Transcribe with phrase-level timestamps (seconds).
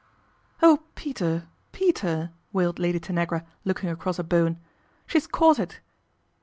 [0.63, 4.57] "Oh, Peter, Peter!" wailed Lady Tanagi looking across at Bowen"
[5.05, 5.79] She's caught it."